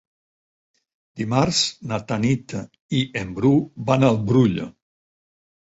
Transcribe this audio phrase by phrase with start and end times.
[1.21, 1.59] Dimarts
[1.91, 2.57] na Tanit
[3.01, 3.55] i en Bru
[3.93, 4.63] van al Brull.